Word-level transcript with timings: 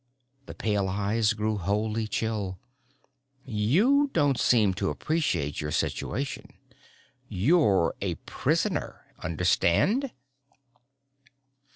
The 0.47 0.55
pale 0.55 0.89
eyes 0.89 1.33
grew 1.33 1.57
wholly 1.59 2.07
chill. 2.07 2.57
"You 3.45 4.09
don't 4.13 4.39
seem 4.39 4.73
to 4.81 4.89
appreciate 4.89 5.61
your 5.61 5.69
situation. 5.69 6.53
You're 7.27 7.93
a 8.01 8.15
prisoner, 8.15 9.05
understand?" 9.19 10.11